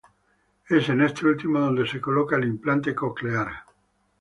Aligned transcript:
Es 0.67 0.89
en 0.89 1.01
este 1.01 1.27
último 1.27 1.59
donde 1.59 1.87
se 1.87 2.01
coloca 2.01 2.35
el 2.35 2.45
implante 2.45 2.95
coclear. 2.95 3.49